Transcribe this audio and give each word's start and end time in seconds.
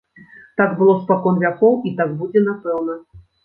Так 0.61 0.71
было 0.79 0.95
спакон 1.03 1.39
вякоў, 1.45 1.79
і 1.91 1.95
так 2.03 2.19
будзе, 2.23 2.47
напэўна. 2.51 3.01